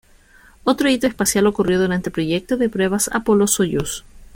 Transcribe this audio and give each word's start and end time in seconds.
Otro 0.63 0.89
hito 0.89 1.05
espacial 1.05 1.45
ocurrió 1.45 1.79
durante 1.79 2.09
el 2.09 2.13
Proyecto 2.13 2.57
de 2.57 2.69
pruebas 2.69 3.07
Apolo-Soyuz. 3.13 4.03